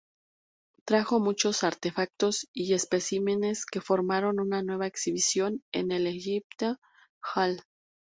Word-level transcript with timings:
Trajo 0.83 1.19
muchos 1.19 1.63
artefactos 1.63 2.47
y 2.53 2.73
especímenes 2.73 3.67
que 3.67 3.81
formaron 3.81 4.39
una 4.39 4.63
nueva 4.63 4.87
exhibición 4.87 5.61
en 5.71 5.91
el 5.91 6.07
"Egyptian 6.07 6.79
Hall". 7.35 7.61